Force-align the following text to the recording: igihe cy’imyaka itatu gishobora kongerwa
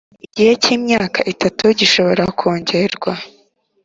igihe 0.25 0.51
cy’imyaka 0.63 1.19
itatu 1.33 1.63
gishobora 1.79 2.23
kongerwa 2.39 3.11